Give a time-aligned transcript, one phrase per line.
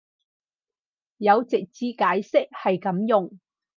[1.17, 3.37] 有直接解釋係噉用